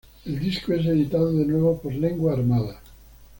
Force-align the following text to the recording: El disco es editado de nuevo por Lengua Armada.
El 0.25 0.39
disco 0.39 0.73
es 0.73 0.83
editado 0.87 1.31
de 1.31 1.45
nuevo 1.45 1.79
por 1.79 1.93
Lengua 1.93 2.33
Armada. 2.33 2.81